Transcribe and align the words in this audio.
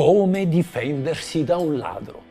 Come 0.00 0.48
difendersi 0.48 1.44
da 1.44 1.58
un 1.58 1.76
ladro? 1.76 2.22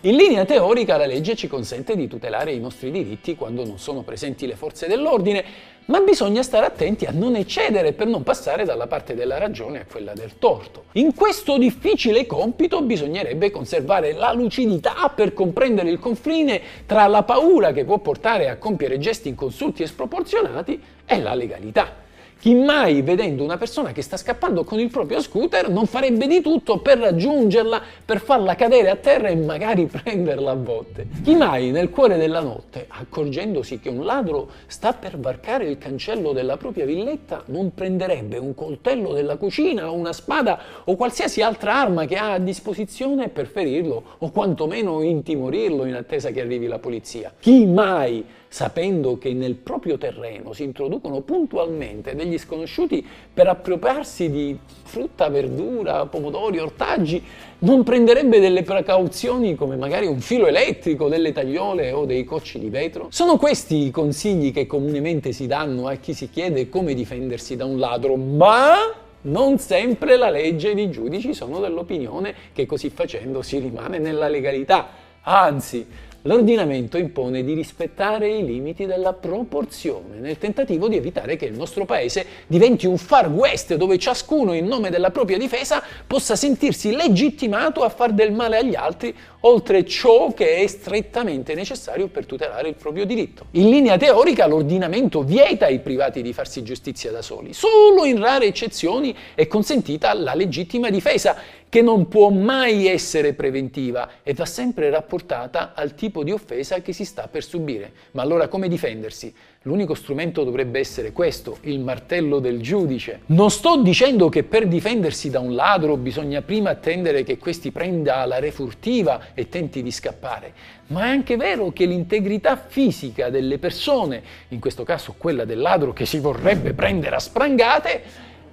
In 0.00 0.16
linea 0.16 0.44
teorica 0.44 0.96
la 0.96 1.06
legge 1.06 1.36
ci 1.36 1.46
consente 1.46 1.94
di 1.94 2.08
tutelare 2.08 2.50
i 2.50 2.58
nostri 2.58 2.90
diritti 2.90 3.36
quando 3.36 3.64
non 3.64 3.78
sono 3.78 4.02
presenti 4.02 4.44
le 4.44 4.56
forze 4.56 4.88
dell'ordine, 4.88 5.44
ma 5.84 6.00
bisogna 6.00 6.42
stare 6.42 6.66
attenti 6.66 7.04
a 7.04 7.12
non 7.12 7.36
eccedere 7.36 7.92
per 7.92 8.08
non 8.08 8.24
passare 8.24 8.64
dalla 8.64 8.88
parte 8.88 9.14
della 9.14 9.38
ragione 9.38 9.82
a 9.82 9.86
quella 9.88 10.14
del 10.14 10.36
torto. 10.40 10.86
In 10.94 11.14
questo 11.14 11.58
difficile 11.58 12.26
compito 12.26 12.82
bisognerebbe 12.82 13.52
conservare 13.52 14.12
la 14.12 14.32
lucidità 14.32 15.08
per 15.14 15.32
comprendere 15.32 15.90
il 15.90 16.00
confine 16.00 16.60
tra 16.86 17.06
la 17.06 17.22
paura 17.22 17.70
che 17.70 17.84
può 17.84 17.98
portare 17.98 18.48
a 18.48 18.56
compiere 18.56 18.98
gesti 18.98 19.28
inconsulti 19.28 19.84
e 19.84 19.86
sproporzionati 19.86 20.82
e 21.06 21.20
la 21.20 21.34
legalità. 21.34 22.04
Chi 22.38 22.54
mai 22.54 23.00
vedendo 23.00 23.42
una 23.42 23.56
persona 23.56 23.92
che 23.92 24.02
sta 24.02 24.18
scappando 24.18 24.62
con 24.62 24.78
il 24.78 24.90
proprio 24.90 25.22
scooter 25.22 25.70
non 25.70 25.86
farebbe 25.86 26.26
di 26.26 26.42
tutto 26.42 26.78
per 26.78 26.98
raggiungerla, 26.98 27.82
per 28.04 28.20
farla 28.20 28.54
cadere 28.54 28.90
a 28.90 28.96
terra 28.96 29.28
e 29.28 29.36
magari 29.36 29.86
prenderla 29.90 30.50
a 30.50 30.54
botte? 30.54 31.08
Chi 31.24 31.34
mai 31.34 31.70
nel 31.70 31.88
cuore 31.88 32.18
della 32.18 32.40
notte, 32.40 32.84
accorgendosi 32.88 33.80
che 33.80 33.88
un 33.88 34.04
ladro 34.04 34.50
sta 34.66 34.92
per 34.92 35.18
varcare 35.18 35.64
il 35.64 35.78
cancello 35.78 36.32
della 36.32 36.58
propria 36.58 36.84
villetta, 36.84 37.42
non 37.46 37.72
prenderebbe 37.72 38.36
un 38.36 38.54
coltello 38.54 39.14
della 39.14 39.36
cucina 39.36 39.90
o 39.90 39.94
una 39.94 40.12
spada 40.12 40.60
o 40.84 40.94
qualsiasi 40.94 41.40
altra 41.40 41.74
arma 41.74 42.04
che 42.04 42.16
ha 42.16 42.34
a 42.34 42.38
disposizione 42.38 43.28
per 43.28 43.46
ferirlo 43.46 44.02
o 44.18 44.30
quantomeno 44.30 45.00
intimorirlo 45.00 45.86
in 45.86 45.94
attesa 45.94 46.30
che 46.30 46.42
arrivi 46.42 46.66
la 46.66 46.78
polizia? 46.78 47.32
Chi 47.40 47.64
mai 47.66 48.24
sapendo 48.48 49.18
che 49.18 49.32
nel 49.32 49.54
proprio 49.54 49.98
terreno 49.98 50.52
si 50.52 50.62
introducono 50.62 51.20
puntualmente 51.20 52.14
degli 52.14 52.38
sconosciuti 52.38 53.04
per 53.32 53.48
appropriarsi 53.48 54.30
di 54.30 54.58
frutta, 54.82 55.28
verdura, 55.28 56.06
pomodori, 56.06 56.58
ortaggi, 56.58 57.22
non 57.58 57.82
prenderebbe 57.82 58.40
delle 58.40 58.62
precauzioni 58.62 59.54
come 59.54 59.76
magari 59.76 60.06
un 60.06 60.20
filo 60.20 60.46
elettrico, 60.46 61.08
delle 61.08 61.32
tagliole 61.32 61.92
o 61.92 62.04
dei 62.04 62.24
cocci 62.24 62.58
di 62.58 62.68
vetro? 62.68 63.08
Sono 63.10 63.36
questi 63.36 63.86
i 63.86 63.90
consigli 63.90 64.52
che 64.52 64.66
comunemente 64.66 65.32
si 65.32 65.46
danno 65.46 65.88
a 65.88 65.94
chi 65.94 66.14
si 66.14 66.30
chiede 66.30 66.68
come 66.68 66.94
difendersi 66.94 67.56
da 67.56 67.64
un 67.64 67.78
ladro, 67.78 68.16
ma 68.16 68.74
non 69.22 69.58
sempre 69.58 70.16
la 70.16 70.30
legge 70.30 70.70
e 70.70 70.80
i 70.80 70.90
giudici 70.90 71.34
sono 71.34 71.58
dell'opinione 71.60 72.34
che 72.52 72.66
così 72.66 72.90
facendo 72.90 73.42
si 73.42 73.58
rimane 73.58 73.98
nella 73.98 74.28
legalità. 74.28 75.04
Anzi, 75.22 75.84
l'ordinamento 76.26 76.98
impone 76.98 77.42
di 77.42 77.54
rispettare 77.54 78.28
i 78.28 78.44
limiti 78.44 78.84
della 78.84 79.12
proporzione, 79.12 80.18
nel 80.18 80.36
tentativo 80.38 80.88
di 80.88 80.96
evitare 80.96 81.36
che 81.36 81.46
il 81.46 81.56
nostro 81.56 81.84
paese 81.84 82.26
diventi 82.46 82.86
un 82.86 82.98
far 82.98 83.28
west 83.28 83.74
dove 83.76 83.98
ciascuno 83.98 84.52
in 84.52 84.66
nome 84.66 84.90
della 84.90 85.10
propria 85.10 85.38
difesa 85.38 85.82
possa 86.06 86.36
sentirsi 86.36 86.94
legittimato 86.94 87.82
a 87.82 87.88
far 87.88 88.12
del 88.12 88.32
male 88.32 88.58
agli 88.58 88.74
altri 88.74 89.14
oltre 89.40 89.86
ciò 89.86 90.34
che 90.34 90.56
è 90.56 90.66
strettamente 90.66 91.54
necessario 91.54 92.08
per 92.08 92.26
tutelare 92.26 92.68
il 92.68 92.74
proprio 92.74 93.06
diritto. 93.06 93.46
In 93.52 93.70
linea 93.70 93.96
teorica 93.96 94.46
l'ordinamento 94.46 95.22
vieta 95.22 95.66
ai 95.66 95.78
privati 95.78 96.20
di 96.20 96.32
farsi 96.32 96.62
giustizia 96.64 97.12
da 97.12 97.22
soli, 97.22 97.52
solo 97.52 98.04
in 98.04 98.18
rare 98.18 98.46
eccezioni 98.46 99.14
è 99.34 99.46
consentita 99.46 100.12
la 100.14 100.34
legittima 100.34 100.90
difesa 100.90 101.36
che 101.68 101.82
non 101.82 102.08
può 102.08 102.30
mai 102.30 102.86
essere 102.86 103.32
preventiva 103.32 104.08
e 104.22 104.34
va 104.34 104.46
sempre 104.46 104.88
rapportata 104.90 105.72
al 105.74 105.94
tipo 105.94 106.22
di 106.22 106.30
offesa 106.30 106.80
che 106.80 106.92
si 106.92 107.04
sta 107.04 107.28
per 107.28 107.42
subire. 107.42 107.92
Ma 108.12 108.22
allora 108.22 108.48
come 108.48 108.68
difendersi? 108.68 109.34
L'unico 109.62 109.94
strumento 109.94 110.44
dovrebbe 110.44 110.78
essere 110.78 111.10
questo, 111.10 111.58
il 111.62 111.80
martello 111.80 112.38
del 112.38 112.60
giudice. 112.60 113.22
Non 113.26 113.50
sto 113.50 113.82
dicendo 113.82 114.28
che 114.28 114.44
per 114.44 114.68
difendersi 114.68 115.28
da 115.28 115.40
un 115.40 115.56
ladro 115.56 115.96
bisogna 115.96 116.40
prima 116.40 116.70
attendere 116.70 117.24
che 117.24 117.36
questi 117.36 117.72
prenda 117.72 118.24
la 118.26 118.38
refurtiva 118.38 119.34
e 119.34 119.48
tenti 119.48 119.82
di 119.82 119.90
scappare, 119.90 120.52
ma 120.88 121.06
è 121.06 121.08
anche 121.08 121.36
vero 121.36 121.72
che 121.72 121.84
l'integrità 121.84 122.56
fisica 122.56 123.28
delle 123.28 123.58
persone, 123.58 124.22
in 124.48 124.60
questo 124.60 124.84
caso 124.84 125.16
quella 125.18 125.44
del 125.44 125.58
ladro 125.58 125.92
che 125.92 126.06
si 126.06 126.20
vorrebbe 126.20 126.72
prendere 126.72 127.16
a 127.16 127.20
sprangate, 127.20 128.02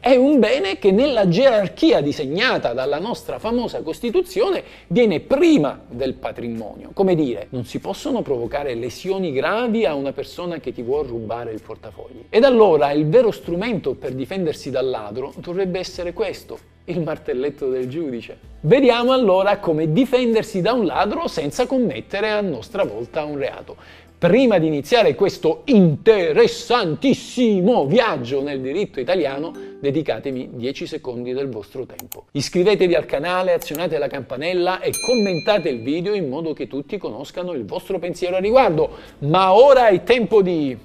è 0.03 0.15
un 0.17 0.37
bene 0.37 0.77
che 0.79 0.91
nella 0.91 1.29
gerarchia 1.29 2.01
disegnata 2.01 2.73
dalla 2.73 2.99
nostra 2.99 3.39
famosa 3.39 3.81
Costituzione 3.83 4.61
viene 4.87 5.21
prima 5.21 5.79
del 5.87 6.15
patrimonio. 6.15 6.89
Come 6.93 7.15
dire, 7.15 7.47
non 7.51 7.63
si 7.63 7.79
possono 7.79 8.21
provocare 8.21 8.75
lesioni 8.75 9.31
gravi 9.31 9.85
a 9.85 9.93
una 9.93 10.11
persona 10.11 10.57
che 10.57 10.73
ti 10.73 10.81
vuole 10.81 11.07
rubare 11.07 11.53
il 11.53 11.61
portafogli. 11.61 12.25
Ed 12.27 12.43
allora 12.43 12.91
il 12.91 13.07
vero 13.07 13.31
strumento 13.31 13.93
per 13.93 14.11
difendersi 14.11 14.71
dal 14.71 14.89
ladro 14.89 15.31
dovrebbe 15.37 15.79
essere 15.79 16.11
questo, 16.11 16.59
il 16.83 16.99
martelletto 16.99 17.69
del 17.69 17.87
giudice. 17.87 18.37
Vediamo 18.59 19.13
allora 19.13 19.59
come 19.59 19.93
difendersi 19.93 20.59
da 20.59 20.73
un 20.73 20.85
ladro 20.85 21.29
senza 21.29 21.65
commettere 21.65 22.29
a 22.29 22.41
nostra 22.41 22.83
volta 22.83 23.23
un 23.23 23.37
reato. 23.37 23.77
Prima 24.17 24.57
di 24.57 24.67
iniziare 24.67 25.15
questo 25.15 25.61
interessantissimo 25.65 27.85
viaggio 27.85 28.41
nel 28.41 28.59
diritto 28.59 28.99
italiano, 29.01 29.72
dedicatemi 29.83 30.51
10 30.53 30.87
secondi 30.87 31.33
del 31.33 31.49
vostro 31.49 31.85
tempo. 31.85 32.27
Iscrivetevi 32.31 32.95
al 32.95 33.05
canale, 33.05 33.51
azionate 33.51 33.97
la 33.97 34.07
campanella 34.07 34.79
e 34.79 34.91
commentate 35.05 35.67
il 35.67 35.81
video 35.81 36.13
in 36.13 36.29
modo 36.29 36.53
che 36.53 36.67
tutti 36.67 36.97
conoscano 36.97 37.51
il 37.51 37.65
vostro 37.65 37.99
pensiero 37.99 38.37
a 38.37 38.39
riguardo. 38.39 38.91
Ma 39.19 39.51
ora 39.51 39.89
è 39.89 40.01
tempo 40.03 40.41
di 40.41 40.77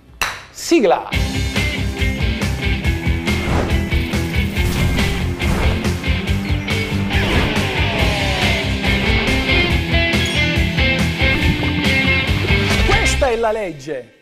sigla! 0.50 1.10
Questa 12.88 13.28
è 13.28 13.36
la 13.36 13.52
legge! 13.52 14.16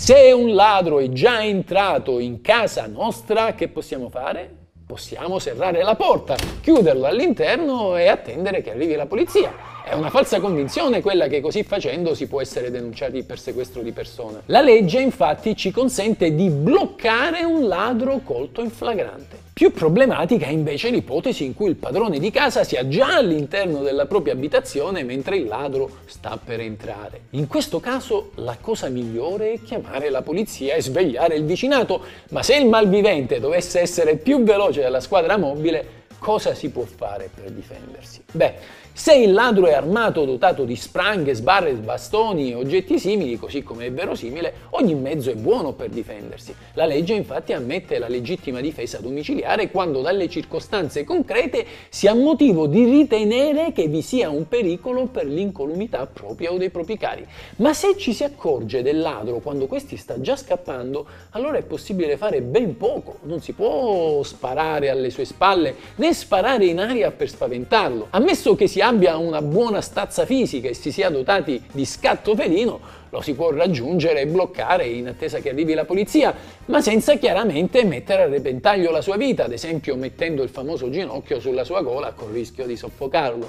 Se 0.00 0.32
un 0.32 0.54
ladro 0.54 0.98
è 0.98 1.10
già 1.10 1.44
entrato 1.44 2.20
in 2.20 2.40
casa 2.40 2.86
nostra, 2.86 3.52
che 3.52 3.68
possiamo 3.68 4.08
fare? 4.08 4.50
Possiamo 4.86 5.38
serrare 5.38 5.82
la 5.82 5.94
porta, 5.94 6.36
chiuderlo 6.62 7.04
all'interno 7.04 7.94
e 7.98 8.08
attendere 8.08 8.62
che 8.62 8.70
arrivi 8.70 8.94
la 8.94 9.04
polizia. 9.04 9.52
È 9.82 9.94
una 9.94 10.10
falsa 10.10 10.40
convinzione 10.40 11.00
quella 11.00 11.26
che 11.26 11.40
così 11.40 11.62
facendo 11.64 12.14
si 12.14 12.26
può 12.26 12.40
essere 12.40 12.70
denunciati 12.70 13.22
per 13.22 13.38
sequestro 13.38 13.82
di 13.82 13.92
persona. 13.92 14.42
La 14.46 14.60
legge 14.60 15.00
infatti 15.00 15.56
ci 15.56 15.70
consente 15.70 16.34
di 16.34 16.48
bloccare 16.48 17.42
un 17.44 17.66
ladro 17.66 18.20
colto 18.22 18.62
in 18.62 18.70
flagrante. 18.70 19.48
Più 19.52 19.72
problematica 19.72 20.46
è 20.46 20.50
invece 20.50 20.90
l'ipotesi 20.90 21.44
in 21.44 21.54
cui 21.54 21.68
il 21.68 21.76
padrone 21.76 22.18
di 22.18 22.30
casa 22.30 22.64
sia 22.64 22.86
già 22.88 23.16
all'interno 23.16 23.82
della 23.82 24.06
propria 24.06 24.32
abitazione 24.32 25.02
mentre 25.02 25.36
il 25.36 25.46
ladro 25.46 25.98
sta 26.06 26.38
per 26.42 26.60
entrare. 26.60 27.22
In 27.30 27.46
questo 27.46 27.80
caso 27.80 28.30
la 28.36 28.56
cosa 28.60 28.88
migliore 28.88 29.52
è 29.52 29.62
chiamare 29.62 30.08
la 30.08 30.22
polizia 30.22 30.74
e 30.74 30.82
svegliare 30.82 31.34
il 31.34 31.44
vicinato, 31.44 32.02
ma 32.30 32.42
se 32.42 32.56
il 32.56 32.66
malvivente 32.66 33.40
dovesse 33.40 33.80
essere 33.80 34.16
più 34.16 34.42
veloce 34.44 34.82
della 34.82 35.00
squadra 35.00 35.36
mobile, 35.36 35.98
cosa 36.18 36.54
si 36.54 36.70
può 36.70 36.84
fare 36.84 37.28
per 37.34 37.50
difendersi? 37.50 38.22
Beh, 38.30 38.54
se 38.92 39.14
il 39.14 39.32
ladro 39.32 39.66
è 39.66 39.72
armato 39.72 40.24
dotato 40.24 40.64
di 40.64 40.76
spranghe, 40.76 41.34
sbarre, 41.34 41.72
bastoni 41.72 42.50
e 42.50 42.54
oggetti 42.54 42.98
simili, 42.98 43.38
così 43.38 43.62
come 43.62 43.86
è 43.86 43.92
verosimile, 43.92 44.52
ogni 44.70 44.94
mezzo 44.94 45.30
è 45.30 45.34
buono 45.34 45.72
per 45.72 45.88
difendersi. 45.88 46.54
La 46.74 46.84
legge 46.84 47.14
infatti 47.14 47.52
ammette 47.52 47.98
la 47.98 48.08
legittima 48.08 48.60
difesa 48.60 48.98
domiciliare 48.98 49.70
quando 49.70 50.00
dalle 50.00 50.28
circostanze 50.28 51.04
concrete 51.04 51.64
si 51.88 52.08
ha 52.08 52.14
motivo 52.14 52.66
di 52.66 52.84
ritenere 52.84 53.72
che 53.72 53.86
vi 53.86 54.02
sia 54.02 54.28
un 54.28 54.48
pericolo 54.48 55.06
per 55.06 55.26
l'incolumità 55.26 56.06
propria 56.06 56.52
o 56.52 56.58
dei 56.58 56.70
propri 56.70 56.98
cari. 56.98 57.26
Ma 57.56 57.72
se 57.72 57.96
ci 57.96 58.12
si 58.12 58.24
accorge 58.24 58.82
del 58.82 58.98
ladro 58.98 59.38
quando 59.38 59.66
questi 59.66 59.96
sta 59.96 60.20
già 60.20 60.36
scappando, 60.36 61.06
allora 61.30 61.58
è 61.58 61.62
possibile 61.62 62.16
fare 62.16 62.42
ben 62.42 62.76
poco. 62.76 63.18
Non 63.22 63.40
si 63.40 63.52
può 63.52 64.22
sparare 64.22 64.90
alle 64.90 65.10
sue 65.10 65.24
spalle 65.24 65.74
né 65.96 66.12
sparare 66.12 66.66
in 66.66 66.80
aria 66.80 67.10
per 67.10 67.28
spaventarlo. 67.28 68.08
Ammesso 68.10 68.54
che 68.54 68.66
abbia 68.80 69.16
una 69.16 69.42
buona 69.42 69.80
stazza 69.80 70.24
fisica 70.26 70.68
e 70.68 70.74
si 70.74 70.92
sia 70.92 71.10
dotati 71.10 71.62
di 71.72 71.84
scatto 71.84 72.34
felino, 72.34 72.80
lo 73.10 73.20
si 73.20 73.34
può 73.34 73.50
raggiungere 73.50 74.20
e 74.20 74.26
bloccare 74.26 74.86
in 74.86 75.08
attesa 75.08 75.40
che 75.40 75.50
arrivi 75.50 75.74
la 75.74 75.84
polizia, 75.84 76.34
ma 76.66 76.80
senza 76.80 77.16
chiaramente 77.16 77.84
mettere 77.84 78.22
a 78.22 78.28
repentaglio 78.28 78.90
la 78.90 79.00
sua 79.00 79.16
vita, 79.16 79.44
ad 79.44 79.52
esempio 79.52 79.96
mettendo 79.96 80.42
il 80.42 80.48
famoso 80.48 80.90
ginocchio 80.90 81.40
sulla 81.40 81.64
sua 81.64 81.82
gola 81.82 82.12
con 82.12 82.32
rischio 82.32 82.66
di 82.66 82.76
soffocarlo. 82.76 83.48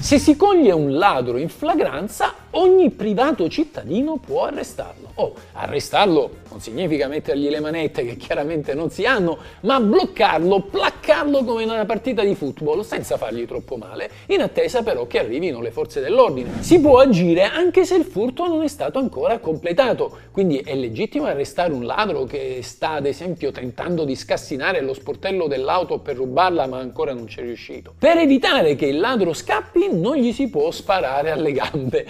Se 0.00 0.18
si 0.18 0.36
coglie 0.36 0.72
un 0.72 0.96
ladro 0.96 1.38
in 1.38 1.48
flagranza, 1.48 2.34
ogni 2.52 2.90
privato 2.90 3.48
cittadino 3.48 4.16
può 4.16 4.44
arrestarlo. 4.46 5.10
Oh, 5.14 5.34
arrestarlo 5.52 6.40
non 6.52 6.60
significa 6.60 7.06
mettergli 7.06 7.48
le 7.48 7.60
manette 7.60 8.04
che 8.04 8.16
chiaramente 8.16 8.74
non 8.74 8.90
si 8.90 9.04
hanno, 9.04 9.38
ma 9.60 9.80
bloccarlo, 9.80 10.60
placcarlo 10.60 11.44
come 11.44 11.62
in 11.62 11.70
una 11.70 11.84
partita 11.86 12.22
di 12.22 12.34
football 12.34 12.82
senza 12.82 13.16
fargli 13.16 13.46
troppo 13.46 13.76
male, 13.76 14.10
in 14.26 14.42
attesa 14.42 14.82
però 14.82 15.06
che 15.06 15.18
arrivino 15.18 15.60
le 15.60 15.70
forze 15.70 16.00
dell'ordine. 16.00 16.62
Si 16.62 16.78
può 16.80 16.98
agire 16.98 17.44
anche 17.44 17.84
se 17.84 17.94
il 17.94 18.04
furto 18.04 18.46
non 18.46 18.62
è 18.62 18.68
stato 18.68 18.98
ancora 18.98 19.38
completato, 19.38 20.18
quindi 20.30 20.58
è 20.58 20.74
legittimo 20.74 21.24
arrestare 21.24 21.72
un 21.72 21.84
ladro 21.84 22.24
che 22.24 22.60
sta 22.62 22.92
ad 22.92 23.06
esempio 23.06 23.50
tentando 23.50 24.04
di 24.04 24.14
scassinare 24.14 24.82
lo 24.82 24.92
sportello 24.92 25.46
dell'auto 25.46 26.00
per 26.00 26.16
rubarla 26.16 26.66
ma 26.66 26.78
ancora 26.78 27.14
non 27.14 27.24
c'è 27.24 27.40
riuscito. 27.40 27.94
Per 27.98 28.18
evitare 28.18 28.76
che 28.76 28.86
il 28.86 28.98
ladro 28.98 29.32
scappi 29.32 29.88
non 29.90 30.16
gli 30.16 30.32
si 30.32 30.48
può 30.48 30.70
sparare 30.70 31.30
alle 31.30 31.52
gambe, 31.52 32.06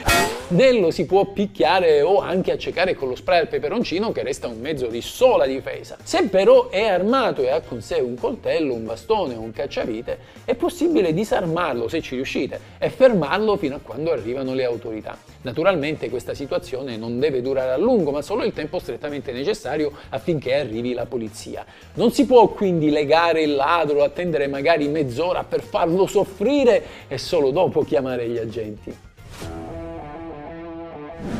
né 0.49 0.73
lo 0.73 0.90
si 0.90 1.06
può 1.06 1.26
picchiare 1.26 2.02
o 2.02 2.20
anche 2.20 2.52
accecare 2.52 2.94
con 2.94 3.08
lo 3.08 3.14
spray 3.14 3.40
al 3.40 3.49
peperoncino 3.49 4.12
che 4.12 4.23
resta 4.23 4.49
un 4.49 4.61
mezzo 4.61 4.87
di 4.87 5.00
sola 5.00 5.46
difesa. 5.46 5.96
Se 6.02 6.29
però 6.29 6.69
è 6.69 6.84
armato 6.84 7.43
e 7.43 7.50
ha 7.50 7.61
con 7.61 7.81
sé 7.81 7.96
un 7.96 8.17
coltello, 8.17 8.75
un 8.75 8.84
bastone 8.84 9.34
o 9.34 9.40
un 9.40 9.52
cacciavite, 9.52 10.19
è 10.44 10.55
possibile 10.55 11.12
disarmarlo 11.14 11.88
se 11.88 12.02
ci 12.02 12.17
riuscite 12.17 12.61
e 12.79 12.90
fermarlo 12.90 13.56
fino 13.56 13.76
a 13.76 13.81
quando 13.82 14.12
arrivano 14.12 14.55
le 14.55 14.64
autorità. 14.64 15.17
Naturalmente 15.43 16.11
questa 16.11 16.34
situazione 16.34 16.96
non 16.96 17.19
deve 17.19 17.43
durare 17.43 17.73
a 17.73 17.76
lungo, 17.76 18.11
ma 18.11 18.23
solo 18.23 18.44
il 18.44 18.52
tempo 18.52 18.79
strettamente 18.79 19.32
necessario 19.32 19.93
affinché 20.11 20.55
arrivi 20.55 20.93
la 20.93 21.06
polizia. 21.06 21.64
Non 21.94 22.12
si 22.12 22.26
può 22.26 22.49
quindi 22.49 22.90
legare 22.90 23.43
il 23.43 23.55
ladro, 23.55 24.05
attendere 24.05 24.46
magari 24.46 24.87
mezz'ora 24.88 25.44
per 25.44 25.62
farlo 25.62 26.06
soffrire 26.06 26.84
e 27.08 27.19
solo 27.19 27.50
dopo 27.50 27.82
chiamare 27.82 28.29
gli 28.29 28.38
agenti. 28.38 29.11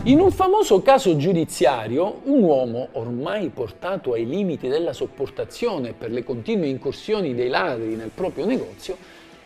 In 0.05 0.20
un 0.20 0.31
famoso 0.31 0.82
caso 0.82 1.17
giudiziario, 1.17 2.23
un 2.25 2.43
uomo 2.43 2.88
ormai 2.93 3.50
portato 3.50 4.14
ai 4.14 4.26
limiti 4.26 4.69
della 4.69 4.93
sopportazione 4.93 5.93
per 5.93 6.11
le 6.11 6.25
continue 6.25 6.67
incursioni 6.67 7.34
dei 7.34 7.49
ladri 7.49 7.94
nel 7.94 8.11
proprio 8.12 8.44
negozio, 8.44 8.96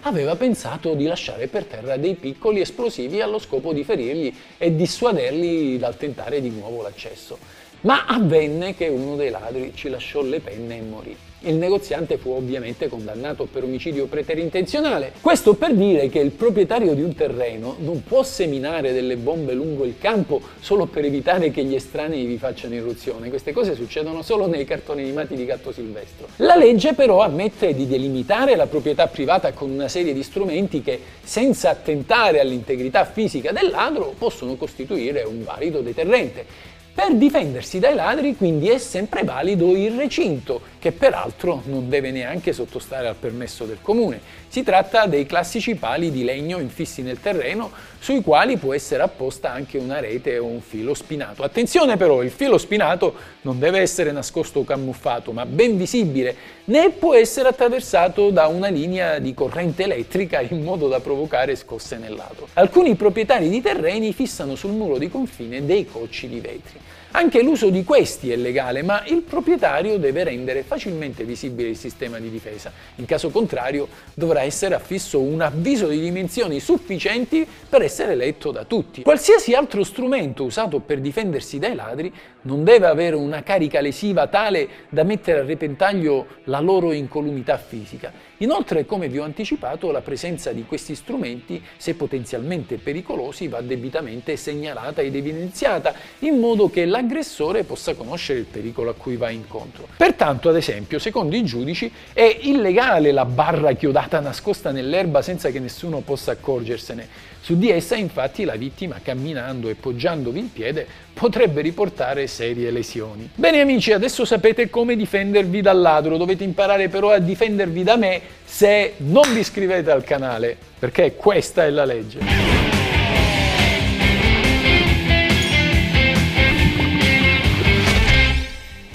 aveva 0.01 0.37
pensato 0.37 0.95
di 0.95 1.05
lasciare 1.05 1.49
per 1.49 1.65
terra 1.65 1.97
dei 1.97 2.15
piccoli 2.15 2.61
esplosivi 2.61 3.21
allo 3.21 3.39
scopo 3.39 3.73
di 3.73 3.83
ferirli 3.85 4.35
e 4.59 4.75
dissuaderli 4.75 5.79
dal 5.79 5.97
tentare 5.97 6.41
di 6.41 6.51
nuovo 6.51 6.83
l'accesso. 6.83 7.39
Ma 7.83 8.07
avvenne 8.07 8.75
che 8.75 8.89
uno 8.89 9.17
dei 9.17 9.31
ladri 9.31 9.73
ci 9.75 9.89
lasciò 9.89 10.23
le 10.23 10.41
penne 10.41 10.79
e 10.79 10.83
morì. 10.83 11.17
Il 11.41 11.55
negoziante 11.57 12.17
fu 12.17 12.31
ovviamente 12.31 12.89
condannato 12.89 13.45
per 13.45 13.63
omicidio 13.63 14.07
preterintenzionale. 14.07 15.13
Questo 15.21 15.55
per 15.55 15.75
dire 15.75 16.09
che 16.09 16.19
il 16.19 16.33
proprietario 16.33 16.95
di 16.95 17.03
un 17.03 17.15
terreno 17.15 17.77
non 17.79 18.03
può 18.03 18.25
seminare 18.25 18.93
delle 18.93 19.17
bombe 19.17 19.53
lungo 19.53 19.85
il 19.85 19.97
campo 19.99 20.41
solo 20.59 20.87
per 20.87 21.05
evitare 21.05 21.53
che 21.53 21.63
gli 21.63 21.75
estranei 21.75 22.25
vi 22.25 22.39
facciano 22.39 22.75
irruzione. 22.75 23.29
Queste 23.29 23.53
cose 23.53 23.77
succedono 23.77 24.23
solo 24.23 24.49
nei 24.49 24.65
cartoni 24.65 25.03
animati 25.03 25.37
di 25.37 25.45
Gatto 25.45 25.71
Silvestro. 25.71 26.27
La 26.37 26.57
legge 26.57 26.95
però 26.95 27.21
ammette 27.21 27.75
di 27.75 27.87
delimitare 27.87 28.57
la 28.57 28.67
proprietà 28.67 29.07
privata 29.07 29.53
con 29.53 29.71
una 29.71 29.89
serie 29.89 30.15
di 30.15 30.25
strumenti 30.25 30.83
che, 30.83 30.99
senza 31.23 31.71
attentare 31.71 32.41
all'integrità 32.41 33.05
fisica 33.05 33.53
del 33.53 33.71
ladro, 33.71 34.15
possono 34.19 34.57
costituire 34.57 35.23
un 35.23 35.45
valido 35.45 35.81
deterrente. 35.81 36.75
Per 36.97 37.15
difendersi 37.15 37.79
dai 37.79 37.95
ladri 37.95 38.35
quindi 38.35 38.71
è 38.71 38.79
sempre 38.79 39.23
valido 39.23 39.77
il 39.77 39.95
recinto, 39.99 40.63
che 40.87 40.93
peraltro 40.93 41.63
non 41.65 41.89
deve 41.89 42.13
neanche 42.13 42.53
sottostare 42.53 43.09
al 43.09 43.17
permesso 43.17 43.65
del 43.65 43.79
comune. 43.83 44.21
Si 44.47 44.63
tratta 44.63 45.07
dei 45.07 45.27
classici 45.27 45.75
pali 45.75 46.13
di 46.13 46.23
legno 46.23 46.61
infissi 46.61 47.03
nel 47.03 47.19
terreno 47.19 47.73
sui 47.99 48.23
quali 48.23 48.57
può 48.57 48.73
essere 48.73 49.03
apposta 49.03 49.51
anche 49.51 49.79
una 49.79 49.99
rete 49.99 50.39
o 50.39 50.45
un 50.45 50.61
filo 50.61 50.95
spinato. 50.95 51.43
Attenzione 51.43 51.97
però, 51.97 52.23
il 52.23 52.31
filo 52.31 52.57
spinato 52.57 53.15
non 53.41 53.59
deve 53.59 53.81
essere 53.81 54.13
nascosto 54.13 54.61
o 54.61 54.65
camuffato, 54.65 55.33
ma 55.33 55.45
ben 55.45 55.77
visibile, 55.77 56.37
né 56.67 56.91
può 56.91 57.15
essere 57.17 57.49
attraversato 57.49 58.31
da 58.31 58.47
una 58.47 58.69
linea 58.69 59.19
di 59.19 59.35
corrente 59.35 59.83
elettrica 59.83 60.41
in 60.41 60.63
modo 60.63 60.87
da 60.87 61.01
provocare 61.01 61.57
scosse 61.57 61.97
nel 61.97 62.15
lato. 62.15 62.47
Alcuni 62.53 62.95
proprietari 62.95 63.49
di 63.49 63.61
terreni 63.61 64.13
fissano 64.13 64.55
sul 64.55 64.71
muro 64.71 64.99
di 64.99 65.11
confine 65.11 65.65
dei 65.65 65.85
cocci 65.85 66.29
di 66.29 66.39
vetri. 66.39 66.79
Anche 67.13 67.41
l'uso 67.43 67.71
di 67.71 67.83
questi 67.83 68.31
è 68.31 68.37
legale, 68.37 68.83
ma 68.83 69.03
il 69.07 69.23
proprietario 69.23 69.97
deve 69.97 70.25
rendere 70.25 70.63
facilmente 70.77 71.25
visibile 71.25 71.71
il 71.71 71.77
sistema 71.77 72.19
di 72.19 72.31
difesa. 72.31 72.71
In 72.97 73.07
caso 73.07 73.31
contrario 73.31 73.89
dovrà 74.13 74.43
essere 74.43 74.75
affisso 74.75 75.19
un 75.21 75.41
avviso 75.41 75.89
di 75.89 75.99
dimensioni 75.99 76.61
sufficienti 76.61 77.47
per 77.69 77.81
essere 77.81 78.15
letto 78.15 78.51
da 78.51 78.65
tutti. 78.65 79.03
Qualsiasi 79.03 79.55
altro 79.55 79.83
strumento 79.85 80.45
usato 80.45 80.81
per 80.81 81.01
difendersi 81.01 81.59
dai 81.59 81.75
ladri 81.75 82.13
non 82.43 82.63
deve 82.63 82.87
avere 82.87 83.17
una 83.17 83.43
carica 83.43 83.81
lesiva 83.81 84.27
tale 84.27 84.69
da 84.91 85.03
mettere 85.03 85.41
a 85.41 85.45
repentaglio 85.45 86.27
la 86.45 86.61
loro 86.61 86.93
incolumità 86.93 87.57
fisica. 87.57 88.13
Inoltre, 88.39 88.85
come 88.85 89.09
vi 89.09 89.19
ho 89.19 89.25
anticipato, 89.25 89.91
la 89.91 90.03
presenza 90.03 90.53
di 90.53 90.65
questi 90.67 90.95
strumenti, 90.95 91.63
se 91.77 91.95
potenzialmente 91.95 92.77
pericolosi, 92.77 93.49
va 93.49 93.63
debitamente 93.63 94.37
segnalata 94.37 95.01
ed 95.01 95.17
evidenziata, 95.17 95.95
in 96.21 96.39
modo 96.39 96.69
che 96.69 96.85
l'aggressore 96.85 97.65
possa 97.65 97.95
conoscere 97.95 98.41
il 98.41 98.45
pericolo 98.45 98.91
a 98.91 98.95
cui 98.95 99.17
va 99.17 99.31
incontro. 99.31 99.89
Pertanto, 99.97 100.51
ad 100.51 100.57
esempio, 100.57 100.66
secondo 100.99 101.37
i 101.37 101.45
giudici, 101.45 101.91
è 102.13 102.39
illegale 102.43 103.13
la 103.13 103.25
barra 103.25 103.73
chiodata 103.73 104.21
nascosta 104.21 104.71
nell'erba 104.71 105.23
senza 105.23 105.51
che 105.51 105.59
nessuno 105.61 106.01
possa 106.01 106.33
accorgersene. 106.33 107.35
Su 107.41 107.57
di 107.57 107.71
essa, 107.71 107.95
infatti, 107.95 108.45
la 108.45 108.57
vittima, 108.57 109.01
camminando 109.01 109.69
e 109.69 109.75
poggiandovi 109.75 110.41
il 110.41 110.51
piede, 110.53 110.87
potrebbe 111.13 111.61
riportare 111.61 112.27
serie 112.27 112.71
lesioni. 112.71 113.31
Bene 113.35 113.61
amici, 113.61 113.93
adesso 113.93 114.25
sapete 114.25 114.69
come 114.69 114.97
difendervi 114.97 115.61
dal 115.61 115.81
ladro, 115.81 116.17
dovete 116.17 116.43
imparare 116.43 116.89
però 116.89 117.13
a 117.13 117.19
difendervi 117.19 117.85
da 117.85 117.97
me 117.97 118.21
se 118.45 118.95
non 118.99 119.33
vi 119.33 119.41
iscrivete 119.41 119.91
al 119.91 120.03
canale, 120.03 120.57
perché 120.79 121.15
questa 121.15 121.65
è 121.65 121.71
la 121.71 121.85
legge. 121.85 122.76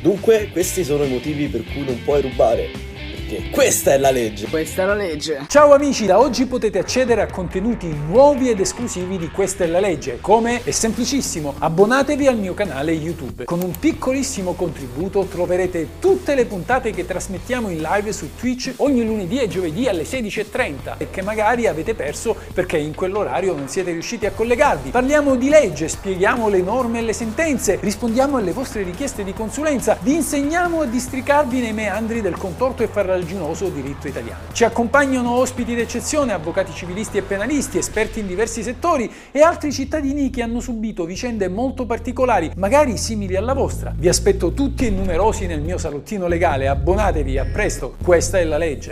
Dunque, 0.02 0.50
questi 0.52 0.84
sono 0.84 1.04
i 1.04 1.10
motivi 1.10 1.48
per 1.48 1.64
cui 1.64 1.84
non 1.84 2.02
puoi 2.04 2.22
rubare 2.22 2.91
perché 3.32 3.50
questa 3.50 3.94
è 3.94 3.98
la 3.98 4.12
legge. 4.12 4.48
Questa 4.48 4.84
è 4.84 4.86
la 4.86 4.94
legge. 4.94 5.46
Ciao 5.48 5.74
amici, 5.74 6.06
da 6.06 6.20
oggi 6.20 6.46
potete 6.46 6.80
accedere 6.80 7.22
a 7.22 7.28
contenuti 7.28 7.88
nuovi 7.88 8.50
ed 8.50 8.60
esclusivi 8.60 9.18
di 9.18 9.30
Questa 9.30 9.64
è 9.64 9.68
la 9.68 9.80
legge. 9.80 10.18
Come? 10.20 10.62
È 10.64 10.72
semplicissimo. 10.72 11.56
Abbonatevi 11.58 12.28
al 12.28 12.38
mio 12.38 12.54
canale 12.54 12.92
YouTube. 12.92 13.46
Con 13.46 13.62
un 13.62 13.72
piccolissimo 13.80 14.54
contributo 14.54 15.24
troverete 15.24 16.00
tutte 16.00 16.36
le 16.36 16.46
puntate 16.46 16.92
che 16.92 17.06
trasmettiamo 17.06 17.70
in 17.70 17.82
live 17.82 18.12
su 18.12 18.36
Twitch 18.36 18.74
ogni 18.78 19.06
lunedì 19.06 19.40
e 19.40 19.48
giovedì 19.48 19.88
alle 19.88 20.04
16.30 20.04 20.96
e 20.98 21.10
che 21.10 21.22
magari 21.22 21.68
avete 21.68 21.94
perso 21.94 22.36
perché 22.54 22.78
in 22.78 22.94
quell'orario 22.94 23.56
non 23.56 23.70
siete 23.70 23.92
riusciti 23.92 24.26
a 24.26 24.32
collegarvi. 24.32 24.90
Parliamo 24.90 25.36
di 25.36 25.50
legge, 25.50 25.88
spieghiamo 25.88 26.50
le 26.50 26.62
norme 26.62 27.00
e 27.00 27.04
le 27.04 27.14
sentenze, 27.14 27.78
rispondiamo 27.80 28.38
alle 28.38 28.52
vostre 28.52 28.84
richieste 28.84 29.24
di 29.24 29.34
consulenza, 29.34 29.98
vi 30.02 30.16
insegniamo 30.16 30.82
a 30.82 30.86
districarvi 30.86 31.60
nei 31.60 31.74
meandri 31.74 32.22
del 32.22 32.38
contorto 32.38 32.84
e 32.84 32.88
farraginoso 32.88 33.21
farraginoso 33.22 33.70
diritto 33.70 34.08
italiano. 34.08 34.42
Ci 34.52 34.64
accompagnano 34.64 35.32
ospiti 35.32 35.76
d'eccezione, 35.76 36.34
avvocati 36.34 36.74
civilisti 36.74 37.18
e 37.18 37.22
penalisti, 37.22 37.78
esperti 37.78 38.20
in 38.20 38.28
diversi 38.28 38.64
settori 38.64 39.10
e 39.32 39.42
altri 39.42 39.72
cittadini 39.72 40.30
che 40.30 40.42
hanno 40.42 40.60
subito 40.60 41.06
vicende 41.06 41.48
molto 41.48 41.86
particolari, 41.86 42.52
magari 42.56 42.98
simili 42.98 43.36
alla 43.36 43.54
vostra. 43.54 43.94
Vi 43.96 44.10
aspetto 44.10 44.54
tutti 44.54 44.86
e 44.88 44.90
numerosi 44.90 45.46
nel 45.46 45.62
mio 45.62 45.78
salottino 45.78 46.28
legale, 46.28 46.68
abbonatevi, 46.68 47.38
a 47.38 47.46
presto, 47.46 47.96
questa 48.04 48.40
è 48.40 48.44
la 48.44 48.58
legge. 48.58 48.90